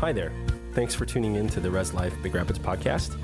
[0.00, 0.32] Hi there.
[0.74, 3.18] Thanks for tuning in to the Res Life Big Rapids podcast.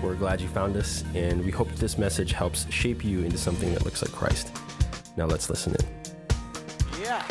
[0.00, 3.74] We're glad you found us, and we hope this message helps shape you into something
[3.74, 4.56] that looks like Christ.
[5.16, 7.02] Now let's listen in.
[7.02, 7.26] Yeah.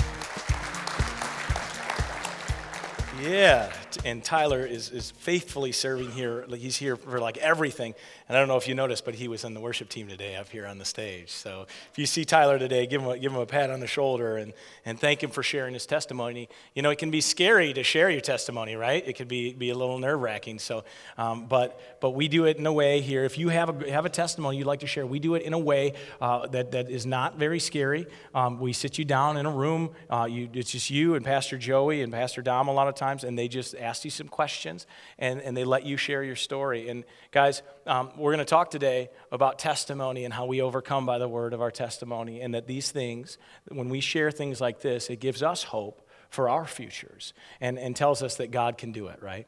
[3.21, 3.71] Yeah,
[4.05, 6.45] and Tyler is, is faithfully serving here.
[6.55, 7.93] He's here for like everything.
[8.27, 10.35] And I don't know if you noticed, but he was in the worship team today
[10.35, 11.31] up here on the stage.
[11.31, 13.87] So if you see Tyler today, give him a, give him a pat on the
[13.87, 14.53] shoulder and,
[14.85, 16.49] and thank him for sharing his testimony.
[16.75, 19.03] You know, it can be scary to share your testimony, right?
[19.07, 20.59] It can be, be a little nerve wracking.
[20.59, 20.83] So,
[21.17, 23.23] um, but, but we do it in a way here.
[23.23, 25.53] If you have a, have a testimony you'd like to share, we do it in
[25.53, 28.05] a way uh, that, that is not very scary.
[28.35, 29.91] Um, we sit you down in a room.
[30.09, 33.23] Uh, you, it's just you and Pastor Joey and Pastor Dom a lot of times,
[33.23, 34.85] and they just ask you some questions
[35.17, 36.89] and, and they let you share your story.
[36.89, 41.17] And guys, um, we're going to talk today about testimony and how we overcome by
[41.17, 43.37] the word of our testimony, and that these things,
[43.67, 47.95] when we share things like this, it gives us hope for our futures and, and
[47.95, 49.47] tells us that God can do it, right?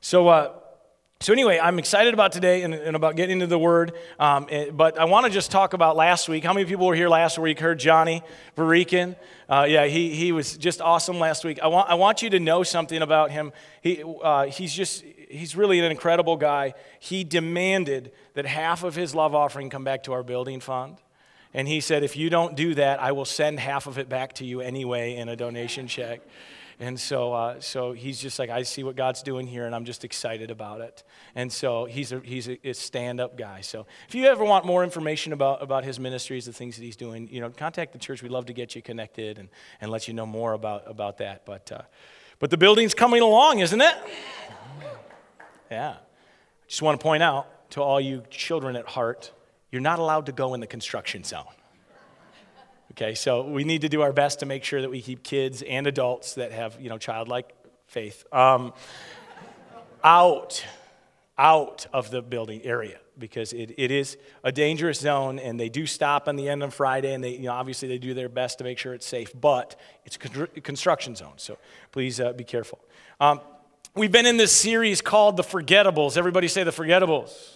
[0.00, 0.52] So, uh,
[1.20, 3.92] so anyway, I'm excited about today and, and about getting into the Word.
[4.18, 6.44] Um, eh, but I want to just talk about last week.
[6.44, 7.58] How many people were here last week?
[7.58, 8.22] Heard Johnny
[8.56, 9.16] Varikin?
[9.48, 11.58] Uh, yeah, he, he was just awesome last week.
[11.62, 13.52] I want, I want you to know something about him.
[13.80, 16.74] He, uh, he's just he's really an incredible guy.
[17.00, 20.98] He demanded that half of his love offering come back to our building fund.
[21.54, 24.34] And he said, if you don't do that, I will send half of it back
[24.34, 26.20] to you anyway in a donation check.
[26.78, 29.86] And so, uh, so he's just like, I see what God's doing here, and I'm
[29.86, 31.04] just excited about it.
[31.34, 33.62] And so he's a, he's a, a stand-up guy.
[33.62, 36.96] So if you ever want more information about, about his ministries, the things that he's
[36.96, 38.22] doing, you know, contact the church.
[38.22, 39.48] We'd love to get you connected and,
[39.80, 41.46] and let you know more about, about that.
[41.46, 41.82] But, uh,
[42.40, 43.96] but the building's coming along, isn't it?
[45.70, 45.96] Yeah.
[46.68, 49.32] Just want to point out to all you children at heart,
[49.72, 51.44] you're not allowed to go in the construction zone.
[52.98, 55.60] Okay, so we need to do our best to make sure that we keep kids
[55.60, 57.54] and adults that have, you know, childlike
[57.86, 58.72] faith um,
[60.02, 60.64] out,
[61.36, 65.84] out of the building area because it, it is a dangerous zone and they do
[65.84, 68.56] stop on the end of Friday and they, you know, obviously they do their best
[68.58, 71.58] to make sure it's safe, but it's a construction zone, so
[71.92, 72.80] please uh, be careful.
[73.20, 73.42] Um,
[73.94, 76.16] we've been in this series called The Forgettables.
[76.16, 77.55] Everybody say The Forgettables.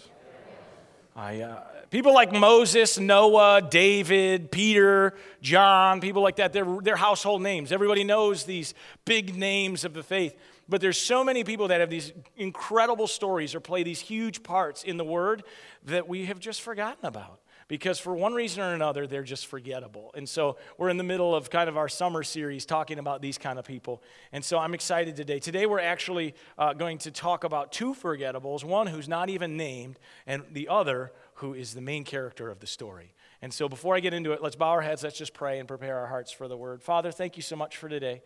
[1.15, 7.41] I, uh, people like Moses, Noah, David, Peter, John, people like that, they're, they're household
[7.41, 7.71] names.
[7.71, 8.73] Everybody knows these
[9.03, 10.35] big names of the faith.
[10.69, 14.83] But there's so many people that have these incredible stories or play these huge parts
[14.83, 15.43] in the Word
[15.85, 20.11] that we have just forgotten about because for one reason or another, they're just forgettable.
[20.13, 23.37] And so we're in the middle of kind of our summer series talking about these
[23.37, 24.03] kind of people.
[24.33, 25.39] And so I'm excited today.
[25.39, 29.99] Today, we're actually uh, going to talk about two forgettables one who's not even named,
[30.27, 33.13] and the other who is the main character of the story.
[33.41, 35.65] And so before I get into it, let's bow our heads, let's just pray and
[35.65, 36.83] prepare our hearts for the word.
[36.83, 38.21] Father, thank you so much for today.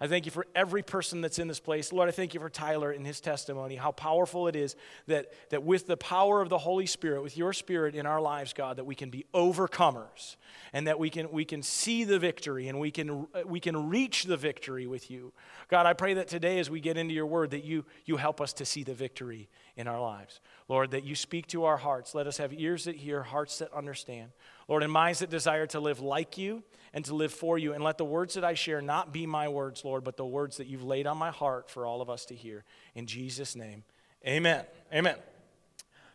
[0.00, 1.92] I thank you for every person that's in this place.
[1.92, 4.76] Lord, I thank you for Tyler and his testimony, how powerful it is
[5.08, 8.52] that, that with the power of the Holy Spirit, with your Spirit in our lives,
[8.52, 10.36] God, that we can be overcomers
[10.72, 14.24] and that we can, we can see the victory and we can, we can reach
[14.24, 15.32] the victory with you.
[15.68, 18.40] God, I pray that today as we get into your word, that you, you help
[18.40, 20.40] us to see the victory in our lives.
[20.68, 22.14] Lord, that you speak to our hearts.
[22.14, 24.30] Let us have ears that hear, hearts that understand.
[24.68, 26.62] Lord, and minds that desire to live like you
[26.98, 27.74] and to live for you.
[27.74, 30.56] And let the words that I share not be my words, Lord, but the words
[30.56, 32.64] that you've laid on my heart for all of us to hear.
[32.96, 33.84] In Jesus' name,
[34.26, 34.64] amen.
[34.92, 35.14] Amen.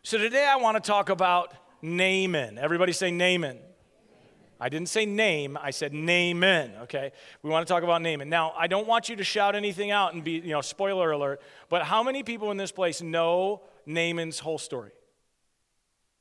[0.02, 2.58] So today I want to talk about Naaman.
[2.58, 3.56] Everybody say Naaman.
[4.60, 7.12] I didn't say name, I said Naaman, okay?
[7.42, 8.28] We want to talk about Naaman.
[8.28, 11.40] Now, I don't want you to shout anything out and be, you know, spoiler alert,
[11.70, 14.92] but how many people in this place know Naaman's whole story?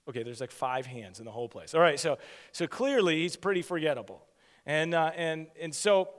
[0.08, 1.76] Okay, there's like five hands in the whole place.
[1.76, 2.18] All right, so,
[2.54, 4.26] so clearly he's pretty forgettable.
[4.66, 6.10] And, uh, and, and so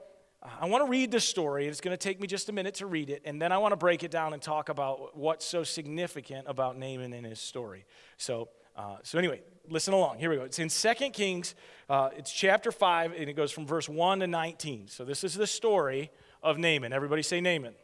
[0.42, 1.66] uh, I want to read this story.
[1.66, 3.72] It's going to take me just a minute to read it, and then I want
[3.72, 7.86] to break it down and talk about what's so significant about Naaman and his story.
[8.16, 10.18] So, uh, so anyway, listen along.
[10.18, 10.42] Here we go.
[10.42, 11.54] It's in 2 Kings,
[11.88, 14.88] uh, it's chapter 5, and it goes from verse 1 to 19.
[14.88, 16.10] So this is the story
[16.42, 16.92] of Naaman.
[16.92, 17.74] Everybody say Naaman.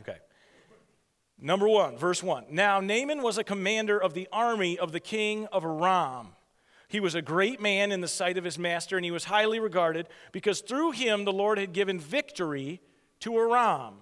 [0.00, 0.18] Okay.
[1.40, 2.44] Number one, verse one.
[2.50, 6.28] Now, Naaman was a commander of the army of the king of Aram.
[6.94, 9.58] He was a great man in the sight of his master, and he was highly
[9.58, 12.80] regarded because through him the Lord had given victory
[13.18, 13.94] to Aram,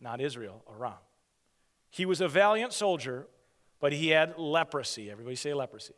[0.00, 0.98] not Israel, Aram.
[1.88, 3.28] He was a valiant soldier,
[3.78, 5.08] but he had leprosy.
[5.08, 5.94] Everybody say leprosy.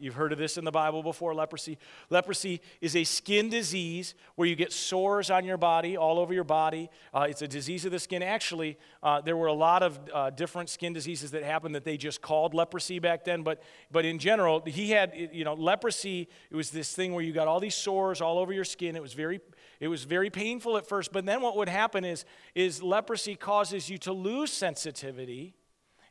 [0.00, 1.78] You've heard of this in the Bible before leprosy.
[2.10, 6.44] Leprosy is a skin disease where you get sores on your body, all over your
[6.44, 6.90] body.
[7.12, 8.22] Uh, it's a disease of the skin.
[8.22, 11.96] Actually, uh, there were a lot of uh, different skin diseases that happened that they
[11.96, 13.42] just called leprosy back then.
[13.42, 17.32] But, but in general, he had, you know, leprosy, it was this thing where you
[17.32, 18.96] got all these sores all over your skin.
[18.96, 19.40] It was very
[19.80, 22.24] it was very painful at first, but then what would happen is,
[22.54, 25.54] is leprosy causes you to lose sensitivity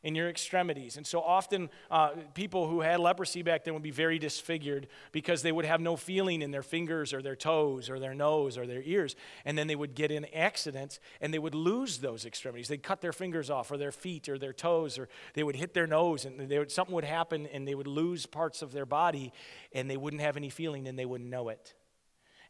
[0.04, 0.98] in your extremities.
[0.98, 5.40] And so often, uh, people who had leprosy back then would be very disfigured because
[5.42, 8.66] they would have no feeling in their fingers or their toes or their nose or
[8.66, 9.16] their ears.
[9.46, 12.68] And then they would get in accidents and they would lose those extremities.
[12.68, 15.72] They'd cut their fingers off or their feet or their toes or they would hit
[15.72, 19.32] their nose and would, something would happen and they would lose parts of their body
[19.72, 21.74] and they wouldn't have any feeling and they wouldn't know it.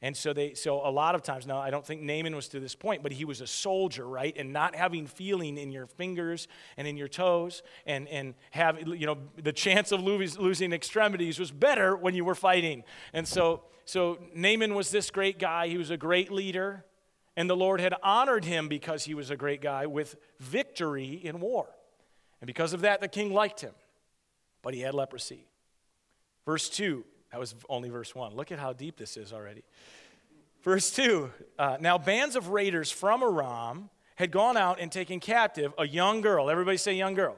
[0.05, 2.61] And so they so a lot of times now I don't think Naaman was to
[2.61, 4.37] this point, but he was a soldier, right?
[4.37, 6.47] And not having feeling in your fingers
[6.77, 11.51] and in your toes and and have you know the chance of losing extremities was
[11.51, 12.85] better when you were fighting.
[13.15, 16.85] And so so Naaman was this great guy, he was a great leader,
[17.35, 21.41] and the Lord had honored him because he was a great guy with victory in
[21.41, 21.67] war.
[22.43, 23.73] And because of that the king liked him.
[24.61, 25.47] But he had leprosy.
[26.45, 28.37] Verse 2 that was only verse 1.
[28.37, 29.65] Look at how deep this is already.
[30.63, 35.75] Verse 2 uh, Now, bands of raiders from Aram had gone out and taken captive
[35.77, 36.49] a young girl.
[36.49, 37.37] Everybody say, young girl.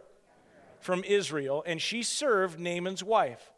[0.81, 3.53] From Israel, and she served Naaman's wife.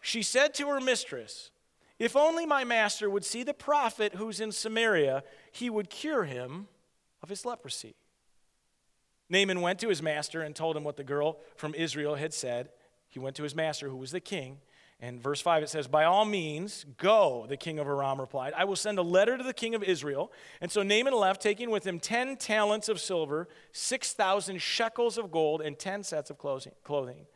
[0.00, 1.52] She said to her mistress,
[2.00, 6.66] If only my master would see the prophet who's in Samaria, he would cure him
[7.22, 7.94] of his leprosy.
[9.30, 12.70] Naaman went to his master and told him what the girl from Israel had said.
[13.08, 14.58] He went to his master, who was the king,
[15.04, 18.54] and verse 5 it says, By all means, go, the king of Aram replied.
[18.56, 20.32] I will send a letter to the king of Israel.
[20.62, 25.60] And so Naaman left, taking with him 10 talents of silver, 6,000 shekels of gold,
[25.60, 27.26] and 10 sets of clothing.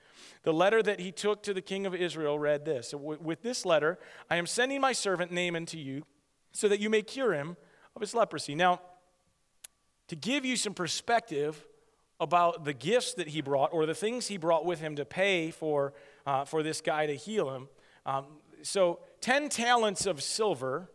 [0.44, 3.98] The letter that he took to the king of Israel read this With this letter,
[4.30, 6.04] I am sending my servant Naaman to you
[6.52, 7.58] so that you may cure him
[7.94, 8.54] of his leprosy.
[8.54, 8.80] Now,
[10.06, 11.66] to give you some perspective
[12.18, 15.50] about the gifts that he brought or the things he brought with him to pay
[15.50, 15.92] for
[16.28, 17.68] uh, for this guy to heal him.
[18.04, 18.26] Um,
[18.60, 20.90] so, 10 talents of silver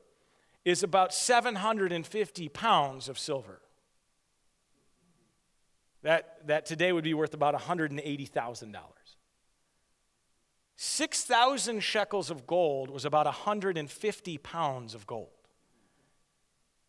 [0.63, 3.59] is about 750 pounds of silver.
[6.03, 8.75] That, that today would be worth about $180,000.
[10.75, 15.29] 6,000 shekels of gold was about 150 pounds of gold,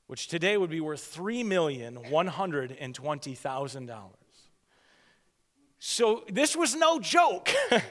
[0.07, 4.11] which today would be worth $3,120,000.
[5.79, 7.49] So this was no joke.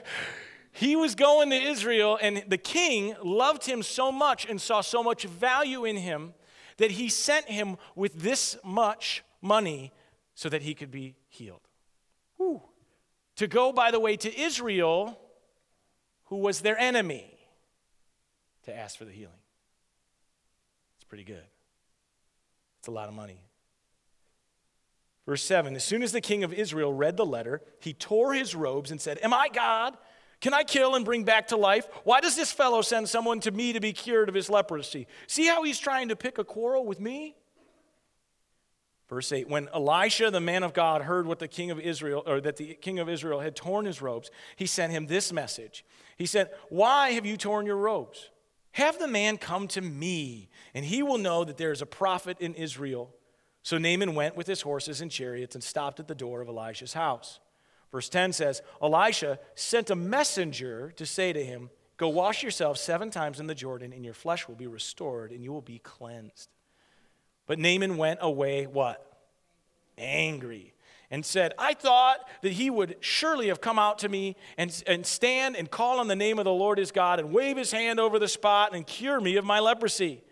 [0.74, 5.04] he was going to Israel, and the king loved him so much and saw so
[5.04, 6.34] much value in him
[6.78, 9.94] that he sent him with this much money
[10.34, 11.62] so that he could be healed.
[12.38, 12.62] Whew.
[13.36, 15.20] To go, by the way, to Israel,
[16.26, 17.38] who was their enemy,
[18.64, 19.34] to ask for the healing.
[20.96, 21.44] It's pretty good.
[22.80, 23.44] It's a lot of money.
[25.28, 28.56] Verse 7 As soon as the king of Israel read the letter, he tore his
[28.56, 29.98] robes and said, Am I God?
[30.44, 31.88] Can I kill and bring back to life?
[32.04, 35.08] Why does this fellow send someone to me to be cured of his leprosy?
[35.26, 37.38] See how he's trying to pick a quarrel with me?
[39.08, 42.42] Verse 8 When Elisha, the man of God, heard what the king of Israel, or
[42.42, 45.86] that the king of Israel had torn his robes, he sent him this message.
[46.18, 48.30] He said, Why have you torn your robes?
[48.74, 52.36] Have the man come to me, and he will know that there is a prophet
[52.42, 53.16] in Israel.
[53.62, 56.92] So Naaman went with his horses and chariots and stopped at the door of Elisha's
[56.92, 57.40] house.
[57.94, 63.12] Verse 10 says Elisha sent a messenger to say to him, Go wash yourself seven
[63.12, 66.50] times in the Jordan, and your flesh will be restored, and you will be cleansed.
[67.46, 69.06] But Naaman went away what?
[69.96, 70.74] Angry.
[71.12, 75.06] And said, I thought that he would surely have come out to me and, and
[75.06, 78.00] stand and call on the name of the Lord his God and wave his hand
[78.00, 80.23] over the spot and cure me of my leprosy.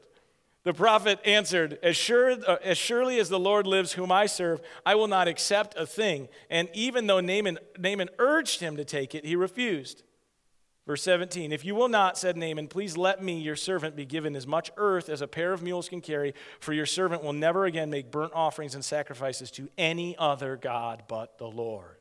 [0.67, 4.61] The prophet answered, as, sure, uh, as surely as the Lord lives, whom I serve,
[4.85, 6.27] I will not accept a thing.
[6.51, 10.03] And even though Naaman, Naaman urged him to take it, he refused.
[10.85, 14.35] Verse 17, if you will not, said Naaman, please let me, your servant, be given
[14.35, 17.65] as much earth as a pair of mules can carry, for your servant will never
[17.65, 21.99] again make burnt offerings and sacrifices to any other God but the Lord.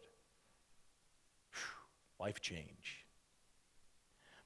[1.53, 3.05] Whew, life change.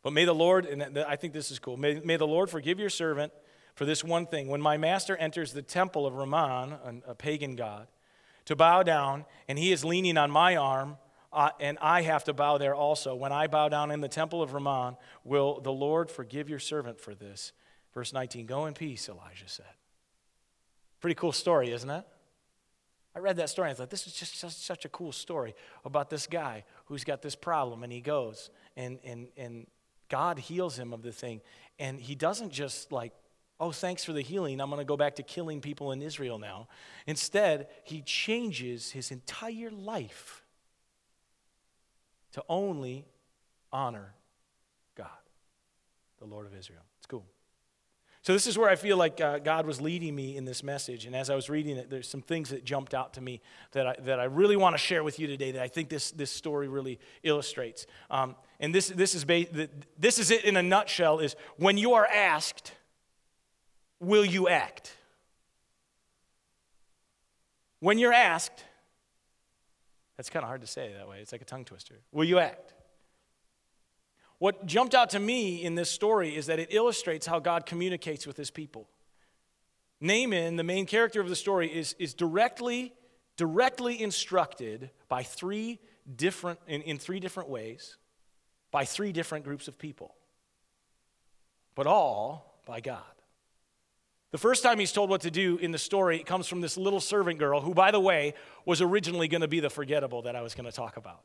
[0.03, 2.81] But may the Lord, and I think this is cool, may, may the Lord forgive
[2.81, 3.31] your servant
[3.79, 4.49] for this one thing.
[4.49, 7.87] When my master enters the temple of Rimmon, a pagan god,
[8.43, 10.97] to bow down, and he is leaning on my arm,
[11.31, 13.15] uh, and I have to bow there also.
[13.15, 16.99] When I bow down in the temple of Rimmon, will the Lord forgive your servant
[16.99, 17.53] for this?
[17.93, 19.71] Verse 19 Go in peace, Elijah said.
[20.99, 22.03] Pretty cool story, isn't it?
[23.15, 25.55] I read that story and I thought, this is just such a cool story
[25.85, 29.67] about this guy who's got this problem, and he goes, and, and, and
[30.09, 31.39] God heals him of the thing.
[31.79, 33.13] And he doesn't just like,
[33.59, 34.61] oh, thanks for the healing.
[34.61, 36.67] I'm going to go back to killing people in Israel now.
[37.05, 40.43] Instead, he changes his entire life
[42.31, 43.05] to only
[43.71, 44.13] honor
[44.95, 45.07] God,
[46.19, 46.81] the Lord of Israel.
[46.99, 47.25] It's cool.
[48.21, 51.05] So, this is where I feel like uh, God was leading me in this message.
[51.05, 53.87] And as I was reading it, there's some things that jumped out to me that
[53.87, 56.29] I, that I really want to share with you today that I think this, this
[56.29, 57.87] story really illustrates.
[58.11, 61.93] Um, and this, this, is ba- this is it in a nutshell is when you
[61.93, 62.73] are asked,
[63.99, 64.95] will you act?
[67.79, 68.63] When you're asked,
[70.17, 71.19] that's kind of hard to say that way.
[71.21, 71.95] It's like a tongue twister.
[72.11, 72.73] Will you act?
[74.37, 78.25] What jumped out to me in this story is that it illustrates how God communicates
[78.25, 78.89] with his people.
[80.01, 82.93] Naaman, the main character of the story, is, is directly,
[83.35, 85.79] directly instructed by three
[86.15, 87.97] different, in, in three different ways,
[88.71, 90.15] by three different groups of people,
[91.75, 93.03] but all by God.
[94.31, 96.99] The first time he's told what to do in the story comes from this little
[96.99, 100.41] servant girl, who, by the way, was originally going to be the forgettable that I
[100.41, 101.21] was going to talk about.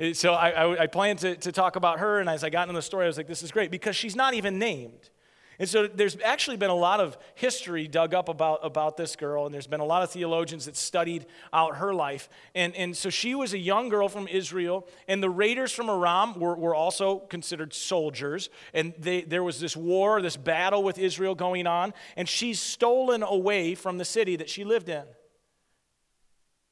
[0.00, 2.62] Uh, so I, I, I planned to, to talk about her, and as I got
[2.68, 5.10] into the story, I was like, this is great because she's not even named.
[5.58, 9.44] And so there's actually been a lot of history dug up about, about this girl,
[9.44, 12.28] and there's been a lot of theologians that studied out her life.
[12.54, 16.38] And, and so she was a young girl from Israel, and the raiders from Aram
[16.38, 18.50] were, were also considered soldiers.
[18.72, 23.24] And they, there was this war, this battle with Israel going on, and she's stolen
[23.24, 25.04] away from the city that she lived in.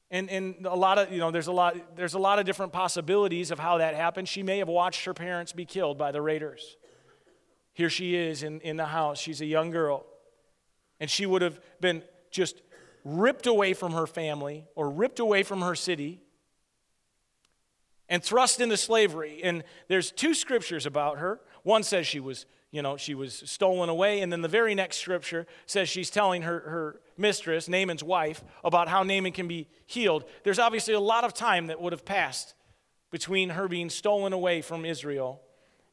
[0.09, 2.71] And, and a lot of, you know, there's a lot, there's a lot of different
[2.71, 4.29] possibilities of how that happened.
[4.29, 6.77] She may have watched her parents be killed by the raiders.
[7.77, 9.19] Here she is in, in the house.
[9.19, 10.03] She's a young girl.
[10.99, 12.63] And she would have been just
[13.03, 16.19] ripped away from her family or ripped away from her city
[18.09, 19.41] and thrust into slavery.
[19.43, 21.39] And there's two scriptures about her.
[21.61, 24.97] One says she was, you know, she was stolen away, and then the very next
[24.97, 30.23] scripture says she's telling her, her mistress, Naaman's wife, about how Naaman can be healed.
[30.43, 32.55] There's obviously a lot of time that would have passed
[33.11, 35.43] between her being stolen away from Israel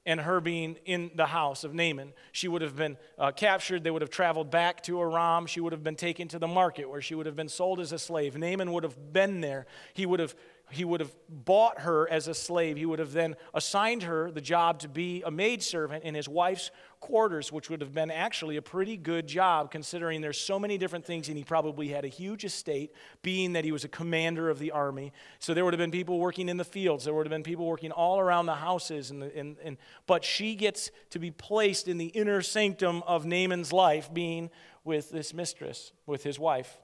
[0.06, 2.12] and her being in the house of Naaman.
[2.32, 3.84] She would have been uh, captured.
[3.84, 5.46] They would have traveled back to Aram.
[5.46, 7.92] She would have been taken to the market where she would have been sold as
[7.92, 8.37] a slave.
[8.37, 9.66] Naaman would have been there.
[9.94, 10.34] He would have
[10.70, 12.76] he would have bought her as a slave.
[12.76, 16.70] He would have then assigned her the job to be a maidservant in his wife's
[17.04, 21.04] quarters, which would have been actually a pretty good job considering there's so many different
[21.04, 24.58] things, and he probably had a huge estate, being that he was a commander of
[24.58, 25.12] the army.
[25.38, 27.66] So there would have been people working in the fields, there would have been people
[27.66, 31.99] working all around the houses, and, and, and but she gets to be placed in
[31.99, 34.49] the inner sanctum of Naaman's life, being
[34.82, 36.78] with this mistress, with his wife.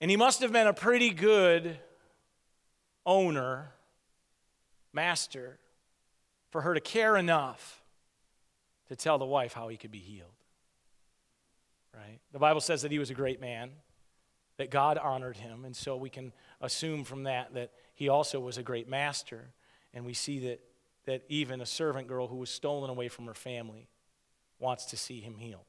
[0.00, 1.78] And he must have been a pretty good
[3.04, 3.72] owner,
[4.94, 5.58] master,
[6.50, 7.77] for her to care enough
[8.88, 10.32] to tell the wife how he could be healed.
[11.94, 12.20] Right?
[12.32, 13.70] The Bible says that he was a great man,
[14.56, 18.58] that God honored him, and so we can assume from that that he also was
[18.58, 19.50] a great master.
[19.94, 20.60] And we see that,
[21.06, 23.88] that even a servant girl who was stolen away from her family
[24.58, 25.64] wants to see him healed.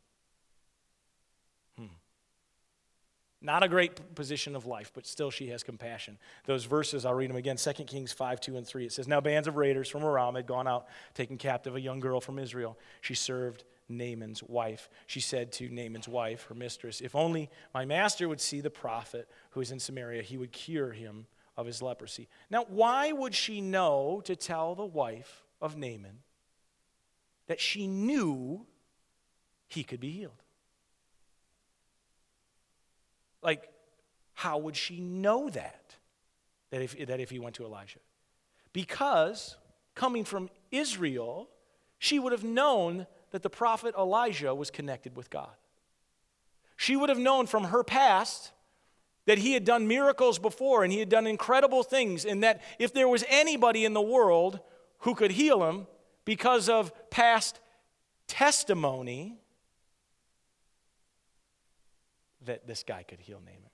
[3.41, 6.17] Not a great position of life, but still she has compassion.
[6.45, 8.85] Those verses, I'll read them again 2 Kings 5, 2 and 3.
[8.85, 12.01] It says, Now bands of raiders from Aram had gone out, taking captive a young
[12.01, 12.77] girl from Israel.
[12.99, 14.89] She served Naaman's wife.
[15.07, 19.29] She said to Naaman's wife, her mistress, If only my master would see the prophet
[19.51, 22.27] who is in Samaria, he would cure him of his leprosy.
[22.49, 26.19] Now, why would she know to tell the wife of Naaman
[27.47, 28.65] that she knew
[29.69, 30.43] he could be healed?
[33.41, 33.69] Like,
[34.33, 35.95] how would she know that?
[36.71, 37.99] That if, that if he went to Elijah?
[38.73, 39.57] Because
[39.95, 41.49] coming from Israel,
[41.97, 45.49] she would have known that the prophet Elijah was connected with God.
[46.77, 48.51] She would have known from her past
[49.25, 52.93] that he had done miracles before and he had done incredible things, and that if
[52.93, 54.59] there was anybody in the world
[54.99, 55.87] who could heal him
[56.25, 57.59] because of past
[58.27, 59.37] testimony
[62.45, 63.69] that this guy could heal Naaman.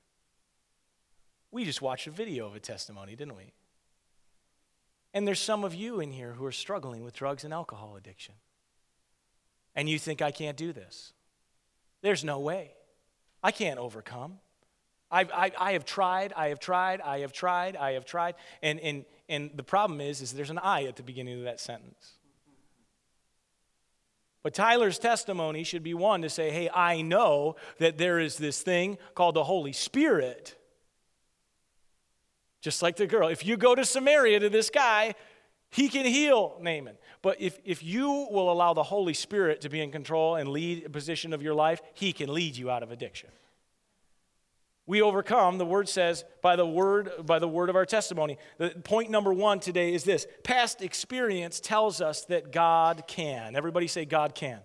[1.52, 3.54] We just watched a video of a testimony, didn't we?
[5.14, 8.36] And there's some of you in here who are struggling with drugs and alcohol addiction.
[9.76, 11.14] And you think, I can't do this.
[12.02, 12.72] There's no way.
[13.42, 14.40] I can't overcome.
[15.10, 18.36] I've, I, I have tried, I have tried, I have tried, I have tried.
[18.62, 21.60] And, and, and the problem is, is there's an I at the beginning of that
[21.60, 22.14] sentence.
[24.46, 28.62] But Tyler's testimony should be one to say, hey, I know that there is this
[28.62, 30.56] thing called the Holy Spirit.
[32.62, 33.28] Just like the girl.
[33.28, 35.16] If you go to Samaria to this guy,
[35.72, 37.00] he can heal Naaman.
[37.24, 40.86] But if, if you will allow the Holy Spirit to be in control and lead
[40.86, 43.32] a position of your life, he can lead you out of addiction.
[44.88, 48.38] We overcome, the word says, by the word, by the word of our testimony.
[48.60, 53.56] The point number one today is this past experience tells us that God can.
[53.56, 54.60] Everybody say, God can.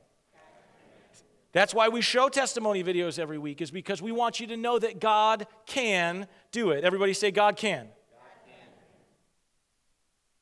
[1.53, 4.79] That's why we show testimony videos every week, is because we want you to know
[4.79, 6.85] that God can do it.
[6.85, 7.87] Everybody say, God can.
[7.87, 8.69] God can.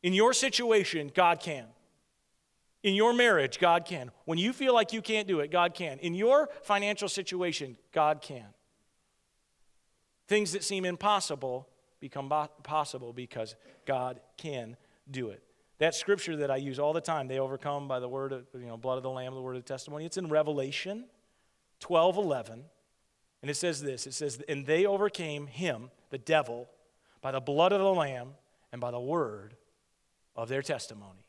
[0.02, 1.64] In your situation, God can.
[2.82, 4.10] In your marriage, God can.
[4.24, 5.98] When you feel like you can't do it, God can.
[6.00, 8.44] In your financial situation, God can.
[10.28, 11.66] Things that seem impossible
[12.00, 12.32] become
[12.62, 13.56] possible because
[13.86, 14.76] God can
[15.10, 15.42] do it.
[15.78, 18.66] That scripture that I use all the time, they overcome by the word of, you
[18.66, 20.04] know, blood of the Lamb, the word of testimony.
[20.04, 21.04] It's in Revelation
[21.80, 22.64] 12 11.
[23.40, 26.68] And it says this it says, And they overcame him, the devil,
[27.22, 28.30] by the blood of the Lamb
[28.72, 29.56] and by the word
[30.36, 31.24] of their testimony.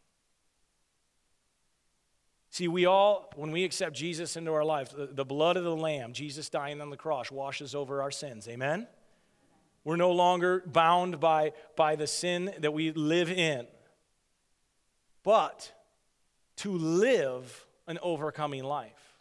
[2.51, 5.75] See, we all, when we accept Jesus into our life, the, the, blood of the
[5.75, 8.47] Lamb, Jesus dying on the cross, washes over our sins.
[8.47, 8.87] Amen?
[9.83, 13.67] We're no longer bound by, by the sin that we live in.
[15.23, 15.71] But
[16.57, 19.15] to live an overcoming life,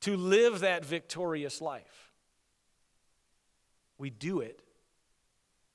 [0.00, 2.12] to live that victorious life,
[3.98, 4.62] we do it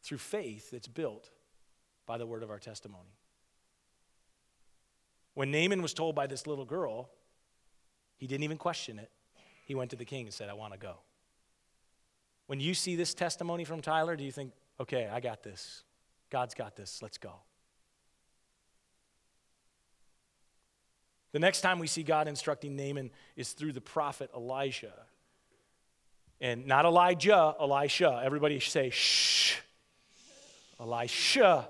[0.03, 1.29] through faith that's built
[2.05, 3.16] by the word of our testimony.
[5.37, 7.11] When Naaman was told by this little girl,
[8.15, 9.11] he didn't even question it.
[9.67, 10.95] He went to the king and said, I want to go.
[12.47, 15.83] When you see this testimony from Tyler, do you think, okay, I got this?
[16.31, 17.03] God's got this.
[17.03, 17.33] Let's go.
[21.33, 25.05] The next time we see God instructing Naaman is through the prophet Elijah.
[26.41, 28.23] And not Elijah, Elisha.
[28.25, 29.57] Everybody say, shh.
[30.79, 31.69] Elisha.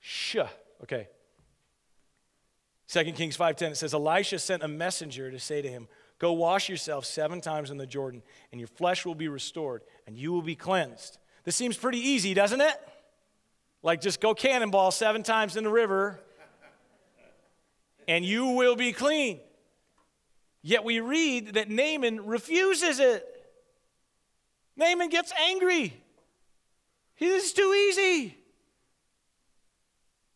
[0.00, 0.38] Shh.
[0.82, 1.06] Okay.
[2.92, 6.68] 2 Kings 5:10 it says Elisha sent a messenger to say to him, "Go wash
[6.68, 10.42] yourself 7 times in the Jordan, and your flesh will be restored, and you will
[10.42, 12.78] be cleansed." This seems pretty easy, doesn't it?
[13.82, 16.20] Like just go cannonball 7 times in the river
[18.08, 19.40] and you will be clean.
[20.60, 23.26] Yet we read that Naaman refuses it.
[24.76, 26.00] Naaman gets angry.
[27.18, 28.41] This is too easy.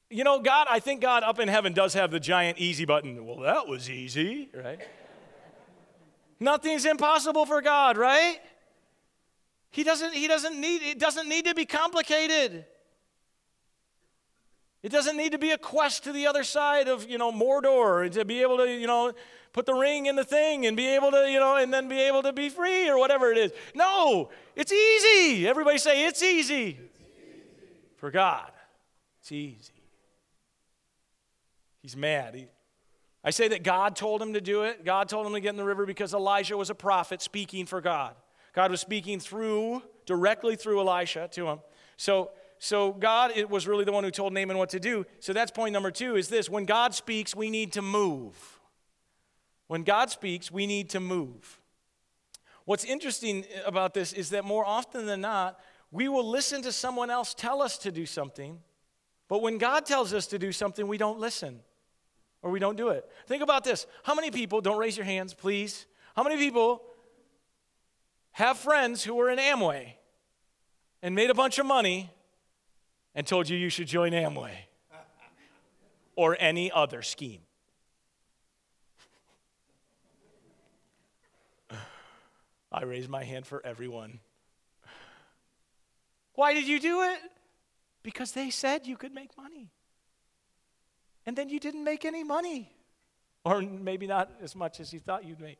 [0.08, 3.26] You know, God, I think God up in heaven does have the giant easy button.
[3.26, 4.80] Well, that was easy, right?
[6.38, 8.38] Nothing's impossible for God, right?
[9.70, 12.64] He doesn't, he doesn't need, it doesn't need to be complicated.
[14.82, 18.10] It doesn't need to be a quest to the other side of, you know, Mordor
[18.12, 19.12] to be able to, you know,
[19.52, 21.98] put the ring in the thing and be able to, you know, and then be
[21.98, 23.52] able to be free or whatever it is.
[23.74, 25.48] No, it's easy.
[25.48, 26.78] Everybody say it's easy.
[26.78, 27.70] It's easy.
[27.96, 28.52] For God,
[29.20, 29.72] it's easy.
[31.86, 32.34] He's mad.
[32.34, 32.48] He,
[33.22, 34.84] I say that God told him to do it.
[34.84, 37.80] God told him to get in the river because Elijah was a prophet speaking for
[37.80, 38.16] God.
[38.54, 41.60] God was speaking through, directly through Elisha to him.
[41.96, 45.06] So, so God it was really the one who told Naaman what to do.
[45.20, 48.58] So that's point number two is this when God speaks, we need to move.
[49.68, 51.60] When God speaks, we need to move.
[52.64, 55.60] What's interesting about this is that more often than not,
[55.92, 58.58] we will listen to someone else tell us to do something,
[59.28, 61.60] but when God tells us to do something, we don't listen
[62.46, 63.10] or we don't do it.
[63.26, 63.88] Think about this.
[64.04, 65.86] How many people, don't raise your hands, please.
[66.14, 66.80] How many people
[68.30, 69.94] have friends who were in Amway
[71.02, 72.08] and made a bunch of money
[73.16, 74.52] and told you you should join Amway
[76.14, 77.40] or any other scheme?
[82.70, 84.20] I raise my hand for everyone.
[86.34, 87.18] Why did you do it?
[88.04, 89.72] Because they said you could make money
[91.26, 92.72] and then you didn't make any money,
[93.44, 95.58] or maybe not as much as you thought you'd make.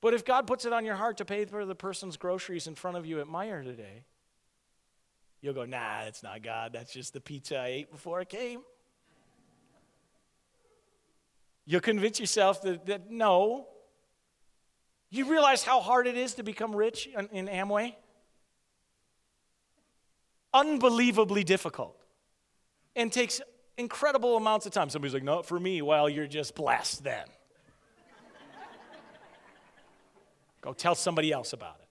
[0.00, 2.74] But if God puts it on your heart to pay for the person's groceries in
[2.74, 4.04] front of you at Meijer today,
[5.44, 6.72] You'll go, nah, it's not God.
[6.72, 8.62] That's just the pizza I ate before I came.
[11.66, 13.66] You'll convince yourself that, that no.
[15.10, 17.94] You realize how hard it is to become rich in, in Amway?
[20.54, 22.00] Unbelievably difficult
[22.96, 23.40] and takes
[23.76, 24.88] incredible amounts of time.
[24.90, 25.82] Somebody's like, not for me.
[25.82, 27.24] Well, you're just blessed then.
[30.60, 31.88] Go tell somebody else about it.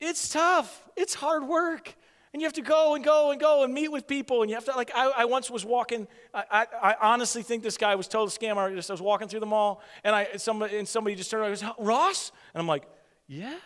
[0.00, 1.94] It's tough, it's hard work.
[2.32, 4.42] And you have to go and go and go and meet with people.
[4.42, 7.62] And you have to, like, I, I once was walking, I, I, I, honestly think
[7.62, 8.90] this guy was total scam artist.
[8.90, 11.60] I was walking through the mall and, I, somebody, and somebody just turned around and
[11.62, 12.32] goes, Ross?
[12.52, 12.82] And I'm like,
[13.28, 13.56] yeah.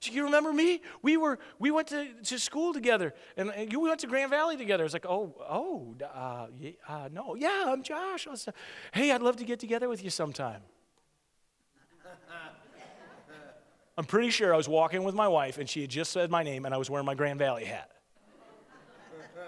[0.00, 0.82] So you remember me?
[1.02, 4.56] We were we went to, to school together, and, you we went to Grand Valley
[4.56, 4.82] together.
[4.82, 8.26] I was like, oh oh uh, yeah, uh, no yeah I'm Josh.
[8.26, 8.52] Was, uh,
[8.92, 10.62] hey, I'd love to get together with you sometime.
[13.98, 16.42] I'm pretty sure I was walking with my wife, and she had just said my
[16.42, 17.88] name, and I was wearing my Grand Valley hat.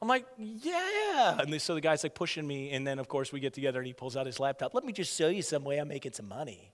[0.00, 1.40] I'm like, yeah.
[1.40, 3.88] And so the guy's like pushing me, and then of course we get together, and
[3.88, 4.72] he pulls out his laptop.
[4.72, 6.72] Let me just show you some way I'm making some money.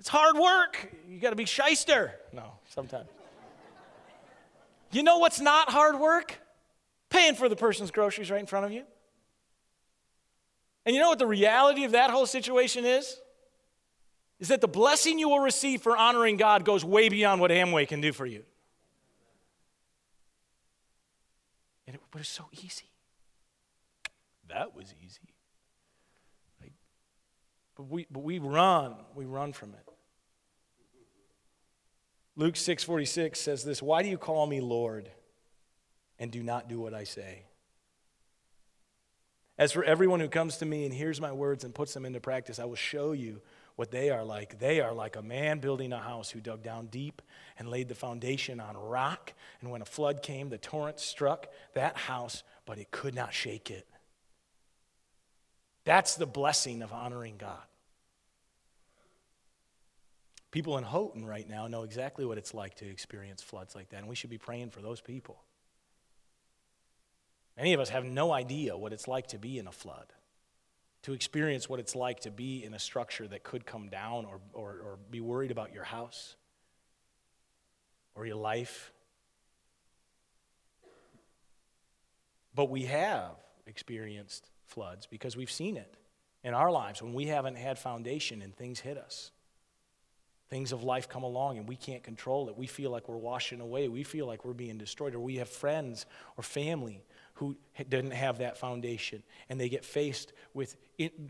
[0.00, 0.90] It's hard work.
[1.10, 2.14] You got to be shyster.
[2.32, 3.06] No, sometimes.
[4.92, 6.40] You know what's not hard work?
[7.10, 8.84] Paying for the person's groceries right in front of you.
[10.86, 13.20] And you know what the reality of that whole situation is?
[14.38, 17.86] Is that the blessing you will receive for honoring God goes way beyond what Amway
[17.86, 18.42] can do for you.
[21.86, 22.88] And it was so easy.
[24.48, 25.34] That was easy.
[26.58, 26.72] Like,
[27.76, 28.94] but we, but we run.
[29.14, 29.89] We run from it.
[32.40, 35.12] Luke 6:46 says this, "Why do you call me Lord
[36.18, 37.44] and do not do what I say?"
[39.58, 42.18] As for everyone who comes to me and hears my words and puts them into
[42.18, 43.42] practice, I will show you
[43.76, 44.58] what they are like.
[44.58, 47.20] They are like a man building a house who dug down deep
[47.58, 49.34] and laid the foundation on rock.
[49.60, 53.70] And when a flood came, the torrent struck that house, but it could not shake
[53.70, 53.86] it.
[55.84, 57.66] That's the blessing of honoring God.
[60.50, 63.98] People in Houghton right now know exactly what it's like to experience floods like that,
[63.98, 65.42] and we should be praying for those people.
[67.56, 70.06] Many of us have no idea what it's like to be in a flood,
[71.02, 74.40] to experience what it's like to be in a structure that could come down or,
[74.52, 76.34] or, or be worried about your house
[78.14, 78.92] or your life.
[82.54, 83.36] But we have
[83.66, 85.94] experienced floods because we've seen it
[86.42, 89.30] in our lives when we haven't had foundation and things hit us.
[90.50, 92.56] Things of life come along and we can't control it.
[92.56, 93.88] We feel like we're washing away.
[93.88, 95.14] We feel like we're being destroyed.
[95.14, 97.56] Or we have friends or family who
[97.88, 100.76] didn't have that foundation and they get faced with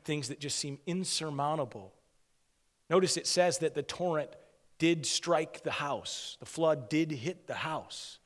[0.04, 1.92] things that just seem insurmountable.
[2.88, 4.30] Notice it says that the torrent
[4.78, 8.18] did strike the house, the flood did hit the house.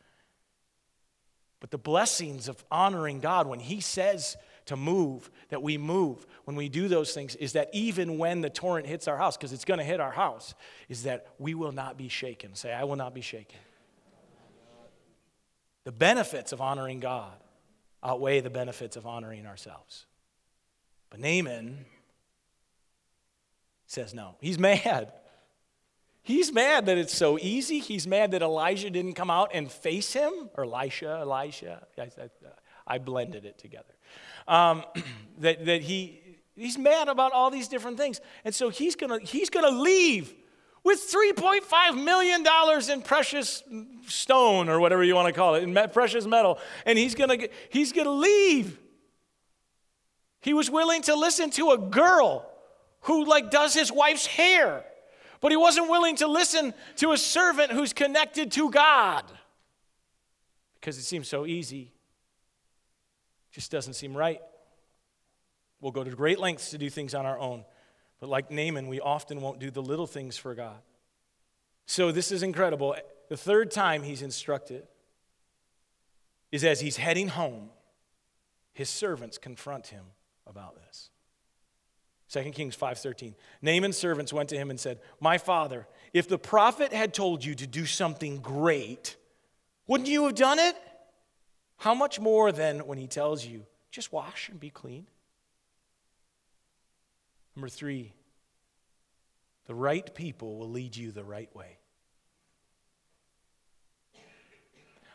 [1.59, 6.57] But the blessings of honoring God, when He says, to move, that we move when
[6.57, 9.64] we do those things, is that even when the torrent hits our house, because it's
[9.64, 10.55] going to hit our house,
[10.88, 12.55] is that we will not be shaken.
[12.55, 13.59] Say, I will not be shaken.
[15.85, 17.35] The benefits of honoring God
[18.03, 20.07] outweigh the benefits of honoring ourselves.
[21.11, 21.85] But Naaman
[23.87, 24.37] says no.
[24.40, 25.12] He's mad.
[26.22, 27.81] He's mad that it's so easy.
[27.81, 31.87] He's mad that Elijah didn't come out and face him, or Elisha, Elisha.
[31.98, 32.29] I, I, uh,
[32.87, 33.93] I blended it together
[34.47, 34.85] um,
[35.38, 36.21] that, that he,
[36.55, 38.21] he's mad about all these different things.
[38.45, 40.35] And so he's going to he's gonna leave
[40.85, 42.45] with $3.5 million
[42.90, 43.62] in precious
[44.07, 46.59] stone or whatever you want to call it, in precious metal.
[46.85, 48.79] And he's going to he's to leave.
[50.43, 52.47] He was willing to listen to a girl
[53.01, 54.85] who like does his wife's hair.
[55.40, 59.25] But he wasn't willing to listen to a servant who's connected to God
[60.75, 61.93] because it seems so easy
[63.55, 64.43] just doesn't seem right.
[65.81, 67.64] We'll go to great lengths to do things on our own.
[68.19, 70.83] But like Naaman, we often won't do the little things for God.
[71.87, 72.97] So this is incredible.
[73.29, 74.88] The third time he's instructed
[76.51, 77.71] is as he's heading home,
[78.73, 80.05] his servants confront him
[80.47, 81.11] about this.
[82.29, 83.37] 2 Kings 5:13.
[83.62, 87.55] Naaman's servants went to him and said, "My father, if the prophet had told you
[87.55, 89.17] to do something great,
[89.87, 90.77] wouldn't you have done it?"
[91.79, 95.07] How much more then when he tells you, just wash and be clean?
[97.55, 98.15] Number three,
[99.67, 101.79] the right people will lead you the right way.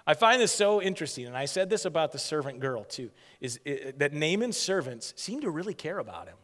[0.07, 3.59] I find this so interesting, and I said this about the servant girl too, is
[3.65, 6.37] that Naaman's servants seem to really care about him.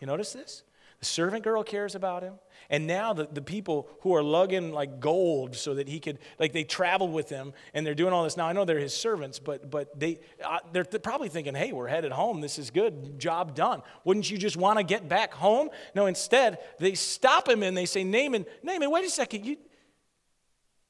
[0.00, 0.64] You notice this?
[1.06, 2.34] Servant girl cares about him.
[2.68, 6.52] And now the, the people who are lugging like gold so that he could, like
[6.52, 8.36] they travel with him and they're doing all this.
[8.36, 11.72] Now I know they're his servants, but, but they, uh, they're th- probably thinking, hey,
[11.72, 12.40] we're headed home.
[12.40, 13.18] This is good.
[13.18, 13.82] Job done.
[14.04, 15.70] Wouldn't you just want to get back home?
[15.94, 19.46] No, instead, they stop him and they say, Naaman, Naaman, wait a second.
[19.46, 19.56] You,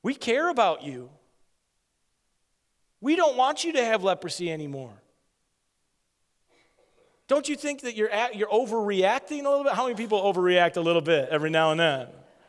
[0.03, 1.11] we care about you.
[3.01, 5.03] We don't want you to have leprosy anymore.
[7.29, 9.73] Don't you think that you're, at, you're overreacting a little bit?
[9.73, 12.07] How many people overreact a little bit every now and then?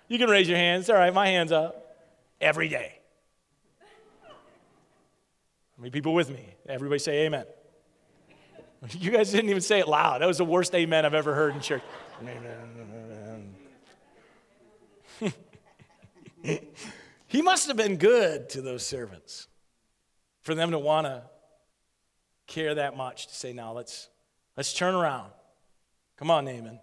[0.07, 0.89] You can raise your hands.
[0.89, 1.95] All right, my hand's up.
[2.39, 2.99] Every day.
[5.77, 6.53] How many people with me?
[6.67, 7.45] Everybody say amen.
[8.91, 10.21] You guys didn't even say it loud.
[10.21, 11.81] That was the worst amen I've ever heard in church.
[12.21, 13.55] Amen.
[17.27, 19.47] he must have been good to those servants
[20.41, 21.23] for them to want to
[22.45, 24.09] care that much to say, now let's
[24.57, 25.31] Let's turn around.
[26.17, 26.79] Come on, Naaman.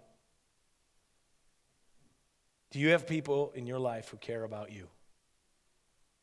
[2.71, 4.87] Do you have people in your life who care about you?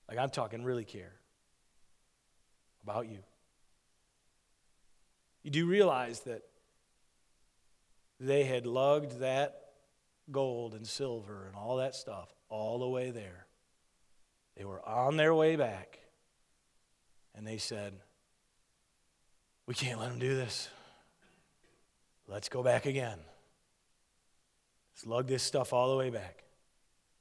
[0.08, 1.12] Like I'm talking, really care
[2.82, 3.18] about you.
[5.42, 6.42] You do realize that
[8.18, 9.56] they had lugged that
[10.30, 13.46] gold and silver and all that stuff all the way there.
[14.56, 15.98] They were on their way back.
[17.34, 17.94] And they said,
[19.66, 20.68] We can't let them do this.
[22.32, 23.18] Let's go back again.
[24.94, 26.44] Let's lug this stuff all the way back.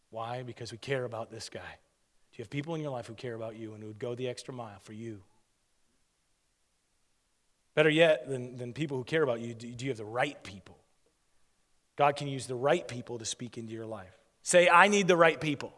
[0.10, 0.44] Why?
[0.44, 1.60] Because we care about this guy.
[1.60, 4.16] Do you have people in your life who care about you and who would go
[4.16, 5.22] the extra mile for you?
[7.76, 10.42] Better yet than, than people who care about you, do, do you have the right
[10.44, 10.78] people?
[11.98, 14.18] God can use the right people to speak into your life.
[14.44, 15.74] Say, I need the right people.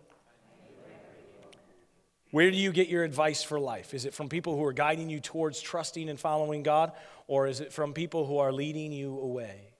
[2.33, 3.93] Where do you get your advice for life?
[3.93, 6.91] Is it from people who are guiding you towards trusting and following God,
[7.27, 9.75] or is it from people who are leading you away?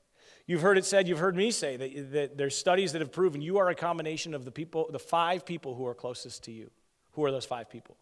[0.45, 3.41] You've heard it said, you've heard me say that, that there's studies that have proven
[3.41, 6.69] you are a combination of the people, the five people who are closest to you.
[7.13, 7.97] Who are those five people?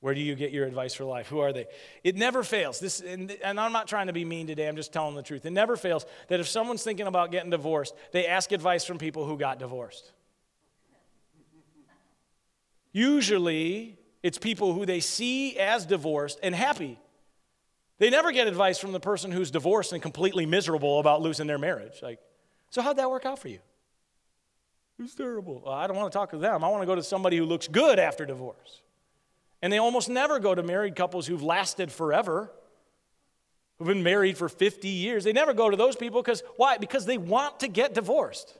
[0.00, 1.28] Where do you get your advice for life?
[1.28, 1.66] Who are they?
[2.02, 2.80] It never fails.
[2.80, 5.46] This, and, and, I'm not trying to be mean today, I'm just telling the truth.
[5.46, 9.24] It never fails that if someone's thinking about getting divorced, they ask advice from people
[9.24, 10.10] who got divorced.
[12.96, 16.98] Usually, it's people who they see as divorced and happy.
[17.98, 21.58] They never get advice from the person who's divorced and completely miserable about losing their
[21.58, 22.00] marriage.
[22.00, 22.20] Like,
[22.70, 23.58] so how'd that work out for you?
[24.98, 25.60] It's terrible.
[25.62, 26.64] Well, I don't want to talk to them.
[26.64, 28.80] I want to go to somebody who looks good after divorce.
[29.60, 32.50] And they almost never go to married couples who've lasted forever,
[33.78, 35.22] who've been married for 50 years.
[35.22, 36.78] They never go to those people because why?
[36.78, 38.56] Because they want to get divorced.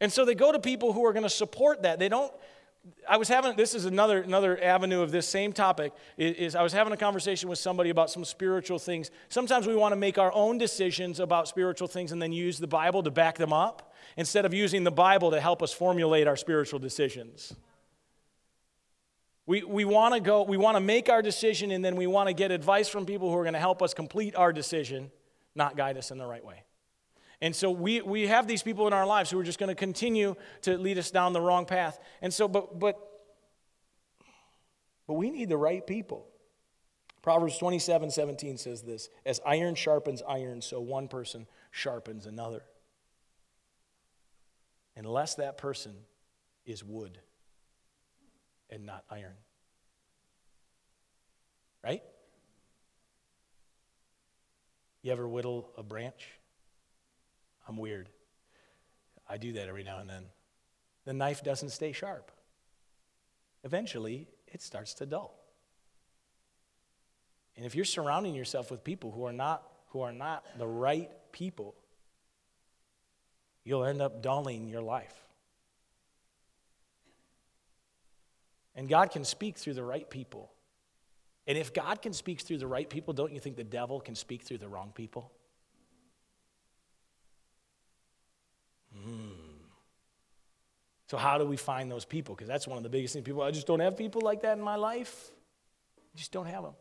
[0.00, 2.00] And so they go to people who are going to support that.
[2.00, 2.32] They don't
[3.08, 6.72] I was having this is another another avenue of this same topic is, I was
[6.72, 9.10] having a conversation with somebody about some spiritual things.
[9.28, 12.66] Sometimes we want to make our own decisions about spiritual things and then use the
[12.66, 16.36] Bible to back them up instead of using the Bible to help us formulate our
[16.36, 17.54] spiritual decisions.
[19.46, 22.28] We, we want to go, we want to make our decision and then we want
[22.28, 25.10] to get advice from people who are going to help us complete our decision,
[25.54, 26.65] not guide us in the right way.
[27.40, 29.74] And so we, we have these people in our lives who are just going to
[29.74, 31.98] continue to lead us down the wrong path.
[32.22, 32.98] And so, but, but,
[35.06, 36.26] but we need the right people.
[37.22, 42.62] Proverbs 27 17 says this As iron sharpens iron, so one person sharpens another.
[44.96, 45.92] Unless that person
[46.64, 47.18] is wood
[48.70, 49.34] and not iron.
[51.84, 52.02] Right?
[55.02, 56.30] You ever whittle a branch?
[57.68, 58.08] I'm weird.
[59.28, 60.24] I do that every now and then.
[61.04, 62.30] The knife doesn't stay sharp.
[63.64, 65.38] Eventually, it starts to dull.
[67.56, 71.10] And if you're surrounding yourself with people who are not who are not the right
[71.32, 71.74] people,
[73.64, 75.14] you'll end up dulling your life.
[78.74, 80.50] And God can speak through the right people.
[81.46, 84.14] And if God can speak through the right people, don't you think the devil can
[84.14, 85.32] speak through the wrong people?
[91.08, 92.34] So, how do we find those people?
[92.34, 93.24] Because that's one of the biggest things.
[93.24, 95.30] People, I just don't have people like that in my life.
[95.98, 96.74] I just don't have them.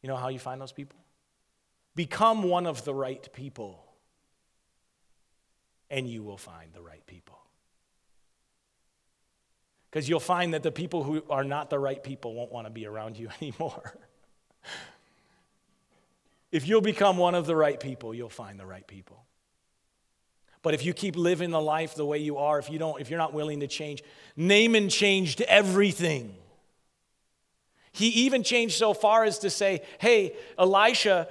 [0.00, 0.98] You know how you find those people?
[1.94, 3.84] Become one of the right people,
[5.90, 7.38] and you will find the right people.
[9.90, 12.72] Because you'll find that the people who are not the right people won't want to
[12.72, 13.94] be around you anymore.
[16.50, 19.22] if you'll become one of the right people, you'll find the right people.
[20.62, 23.10] But if you keep living the life the way you are, if you don't, if
[23.10, 24.02] you're not willing to change,
[24.36, 26.34] Naaman changed everything.
[27.90, 31.28] He even changed so far as to say, hey, Elisha,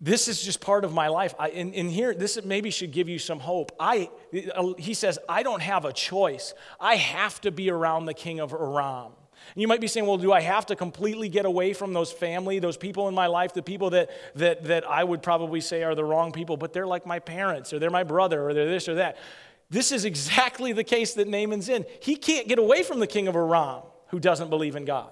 [0.00, 1.34] this is just part of my life.
[1.38, 3.70] I, and, and here, this maybe should give you some hope.
[3.78, 4.10] I,
[4.76, 6.52] he says, I don't have a choice.
[6.80, 9.12] I have to be around the king of Aram.
[9.54, 12.12] And you might be saying, well, do I have to completely get away from those
[12.12, 15.82] family, those people in my life, the people that, that, that I would probably say
[15.82, 18.68] are the wrong people, but they're like my parents, or they're my brother, or they're
[18.68, 19.16] this or that.
[19.70, 21.86] This is exactly the case that Naaman's in.
[22.00, 25.10] He can't get away from the king of Aram who doesn't believe in God.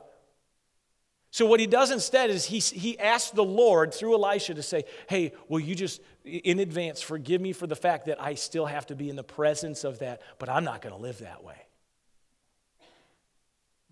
[1.33, 4.85] So, what he does instead is he, he asks the Lord through Elisha to say,
[5.09, 8.87] Hey, will you just in advance forgive me for the fact that I still have
[8.87, 11.55] to be in the presence of that, but I'm not going to live that way?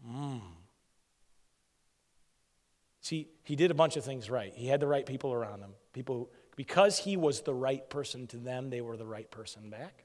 [0.06, 0.40] Mm.
[3.00, 4.52] See, he did a bunch of things right.
[4.54, 5.70] He had the right people around him.
[5.92, 10.04] People, because he was the right person to them, they were the right person back.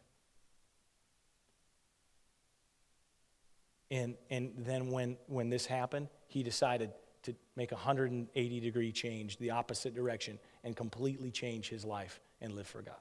[3.92, 6.92] And, and then when, when this happened, he decided
[7.24, 12.56] to make a 180 degree change, the opposite direction, and completely change his life and
[12.56, 12.96] live for God.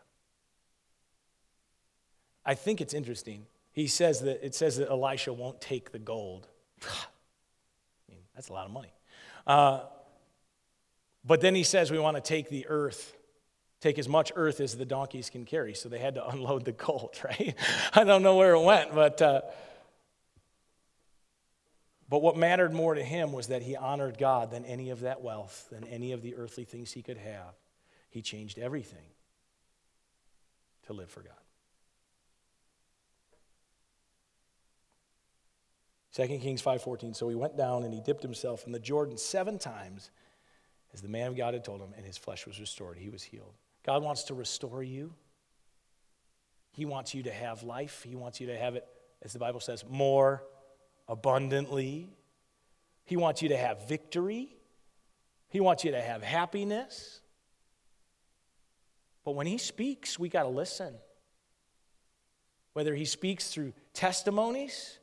[2.44, 3.46] I think it's interesting.
[3.72, 6.48] He says that it says that Elisha won't take the gold.
[8.08, 8.92] I mean, that's a lot of money.
[9.46, 9.80] Uh,
[11.24, 13.16] but then he says we want to take the earth,
[13.80, 15.74] take as much earth as the donkeys can carry.
[15.74, 17.54] So they had to unload the gold, right?
[17.94, 19.22] I don't know where it went, but.
[19.22, 19.42] Uh,
[22.08, 25.22] but what mattered more to him was that he honored God than any of that
[25.22, 27.54] wealth, than any of the earthly things he could have.
[28.10, 29.06] He changed everything
[30.88, 31.41] to live for God.
[36.12, 39.58] 2 Kings 5:14 so he went down and he dipped himself in the Jordan 7
[39.58, 40.10] times
[40.92, 43.22] as the man of God had told him and his flesh was restored he was
[43.22, 43.54] healed.
[43.82, 45.14] God wants to restore you.
[46.70, 48.02] He wants you to have life.
[48.02, 48.86] He wants you to have it
[49.22, 50.42] as the Bible says more
[51.08, 52.16] abundantly.
[53.04, 54.56] He wants you to have victory.
[55.48, 57.20] He wants you to have happiness.
[59.24, 60.94] But when he speaks, we got to listen.
[62.72, 64.98] Whether he speaks through testimonies,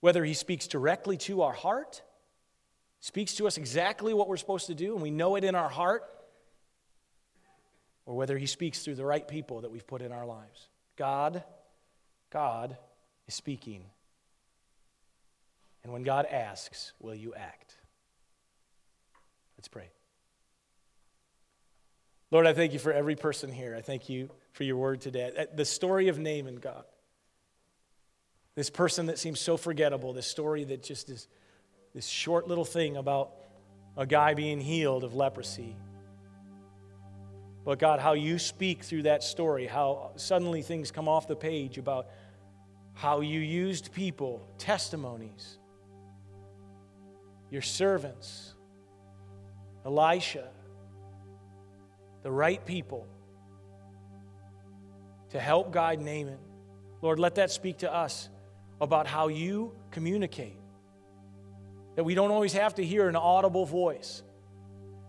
[0.00, 2.02] whether he speaks directly to our heart,
[3.00, 5.68] speaks to us exactly what we're supposed to do, and we know it in our
[5.68, 6.02] heart,
[8.06, 10.68] or whether he speaks through the right people that we've put in our lives.
[10.96, 11.44] God,
[12.30, 12.76] God
[13.26, 13.84] is speaking.
[15.82, 17.76] And when God asks, will you act?
[19.56, 19.90] Let's pray.
[22.30, 23.74] Lord, I thank you for every person here.
[23.76, 25.32] I thank you for your word today.
[25.36, 26.84] Uh, the story of Naaman, God.
[28.54, 31.28] This person that seems so forgettable, this story that just is
[31.94, 33.32] this short little thing about
[33.96, 35.76] a guy being healed of leprosy.
[37.64, 41.78] But God, how you speak through that story, how suddenly things come off the page
[41.78, 42.08] about
[42.94, 45.58] how you used people, testimonies,
[47.50, 48.54] your servants,
[49.84, 50.48] Elisha,
[52.22, 53.06] the right people
[55.30, 56.38] to help guide Naaman.
[57.02, 58.28] Lord, let that speak to us
[58.80, 60.56] about how you communicate.
[61.96, 64.22] That we don't always have to hear an audible voice.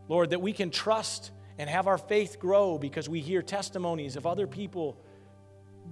[0.07, 4.25] Lord, that we can trust and have our faith grow because we hear testimonies of
[4.25, 4.97] other people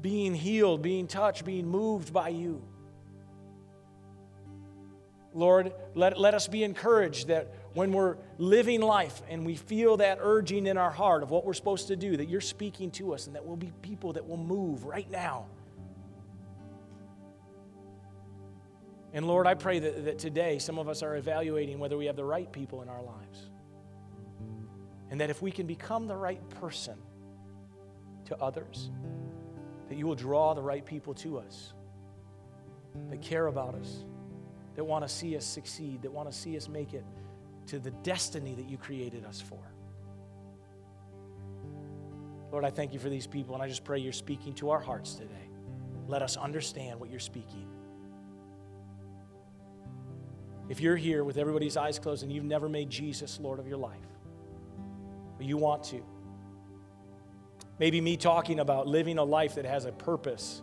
[0.02, 2.62] being healed, being touched, being moved by you.
[5.34, 10.18] Lord, let, let us be encouraged that when we're living life and we feel that
[10.22, 13.28] urging in our heart of what we're supposed to do, that you're speaking to us
[13.28, 15.46] and that we'll be people that will move right now.
[19.14, 22.16] And Lord, I pray that, that today some of us are evaluating whether we have
[22.16, 23.50] the right people in our lives.
[25.10, 26.98] And that if we can become the right person
[28.26, 28.92] to others,
[29.88, 31.74] that you will draw the right people to us
[33.10, 34.04] that care about us
[34.80, 37.04] that want to see us succeed, that want to see us make it
[37.68, 39.60] to the destiny that you created us for.
[42.50, 44.80] Lord, I thank you for these people, and I just pray you're speaking to our
[44.80, 45.50] hearts today.
[46.08, 47.68] Let us understand what you're speaking.
[50.70, 53.78] If you're here with everybody's eyes closed and you've never made Jesus Lord of your
[53.78, 53.98] life,
[55.38, 56.02] but you want to,
[57.80, 60.62] maybe me talking about living a life that has a purpose,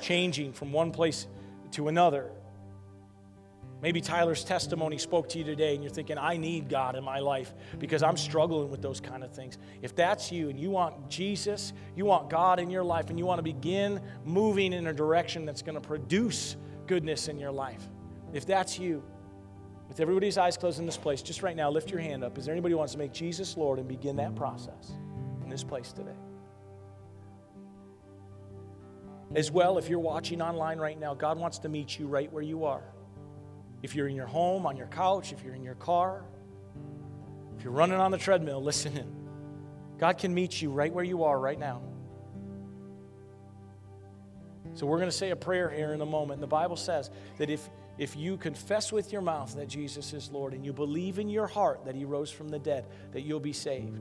[0.00, 1.26] changing from one place
[1.72, 2.30] to another,
[3.82, 7.18] Maybe Tyler's testimony spoke to you today and you're thinking, I need God in my
[7.18, 9.58] life because I'm struggling with those kind of things.
[9.82, 13.26] If that's you and you want Jesus, you want God in your life, and you
[13.26, 17.86] want to begin moving in a direction that's going to produce goodness in your life,
[18.32, 19.02] if that's you,
[19.88, 22.36] with everybody's eyes closed in this place, just right now, lift your hand up.
[22.38, 24.92] Is there anybody who wants to make Jesus Lord and begin that process
[25.44, 26.16] in this place today?
[29.34, 32.42] As well, if you're watching online right now, God wants to meet you right where
[32.42, 32.82] you are.
[33.82, 36.24] If you're in your home, on your couch, if you're in your car,
[37.56, 39.12] If you're running on the treadmill, listen in.
[39.98, 41.80] God can meet you right where you are right now.
[44.74, 46.40] So we're going to say a prayer here in a moment.
[46.40, 50.52] The Bible says that if if you confess with your mouth that Jesus is Lord
[50.52, 53.52] and you believe in your heart that he rose from the dead, that you'll be
[53.52, 53.98] saved.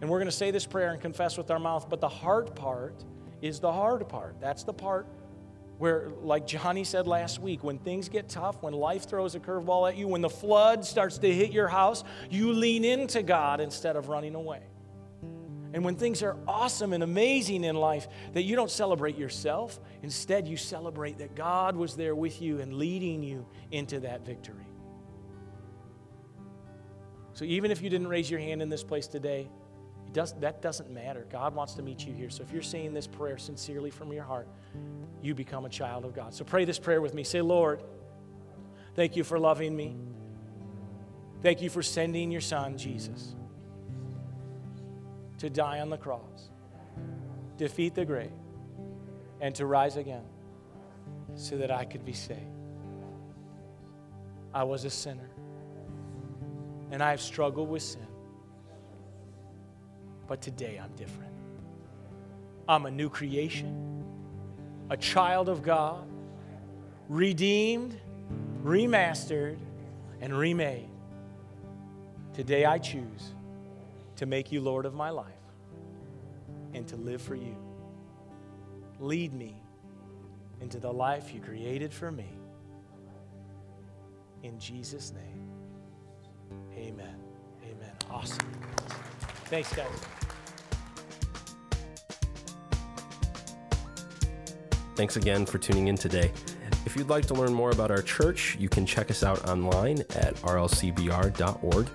[0.00, 2.54] And we're going to say this prayer and confess with our mouth, but the hard
[2.54, 3.04] part
[3.42, 4.36] is the hard part.
[4.40, 5.06] That's the part
[5.78, 9.90] where, like Johnny said last week, when things get tough, when life throws a curveball
[9.90, 13.96] at you, when the flood starts to hit your house, you lean into God instead
[13.96, 14.60] of running away.
[15.72, 19.78] And when things are awesome and amazing in life, that you don't celebrate yourself.
[20.02, 24.66] Instead, you celebrate that God was there with you and leading you into that victory.
[27.34, 29.48] So even if you didn't raise your hand in this place today,
[30.12, 31.24] does, that doesn't matter.
[31.30, 32.30] God wants to meet you here.
[32.30, 34.48] So if you're saying this prayer sincerely from your heart,
[35.22, 36.34] you become a child of God.
[36.34, 37.22] So pray this prayer with me.
[37.22, 37.82] Say, Lord,
[38.96, 39.96] thank you for loving me.
[41.42, 43.36] Thank you for sending your son, Jesus
[45.40, 46.50] to die on the cross,
[47.56, 48.30] defeat the grave,
[49.40, 50.24] and to rise again
[51.34, 52.40] so that I could be saved.
[54.52, 55.30] I was a sinner,
[56.90, 58.06] and I have struggled with sin.
[60.28, 61.32] But today I'm different.
[62.68, 64.04] I'm a new creation,
[64.90, 66.06] a child of God,
[67.08, 67.98] redeemed,
[68.62, 69.56] remastered,
[70.20, 70.90] and remade.
[72.34, 73.34] Today I choose
[74.20, 75.32] to make you Lord of my life
[76.74, 77.56] and to live for you.
[78.98, 79.62] Lead me
[80.60, 82.28] into the life you created for me.
[84.42, 85.48] In Jesus' name,
[86.74, 87.16] amen.
[87.62, 87.92] Amen.
[88.10, 88.46] Awesome.
[89.46, 89.88] Thanks, guys.
[94.96, 96.30] Thanks again for tuning in today.
[96.84, 100.00] If you'd like to learn more about our church, you can check us out online
[100.10, 101.88] at rlcbr.org.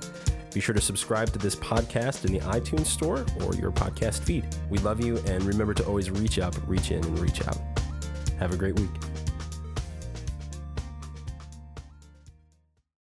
[0.56, 4.46] Be sure to subscribe to this podcast in the iTunes store or your podcast feed.
[4.70, 7.58] We love you and remember to always reach up, reach in, and reach out.
[8.40, 9.05] Have a great week.